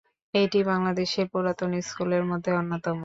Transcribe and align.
এটি 0.33 0.59
বাংলাদেশের 0.63 1.25
পুরাতন 1.31 1.71
স্কুলের 1.81 2.23
মধ্যে 2.25 2.51
অন্যতম। 2.53 2.97